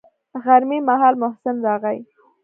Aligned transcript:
غرمې 0.43 0.77
مهال 0.89 1.15
محسن 1.21 1.55
راغى. 1.65 1.97